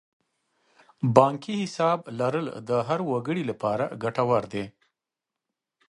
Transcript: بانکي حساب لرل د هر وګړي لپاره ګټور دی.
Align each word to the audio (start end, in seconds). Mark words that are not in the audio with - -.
بانکي 1.15 1.53
حساب 1.63 1.99
لرل 2.19 2.45
د 2.69 2.71
هر 2.87 2.99
وګړي 3.11 3.43
لپاره 3.51 3.85
ګټور 4.03 4.43
دی. 4.53 4.65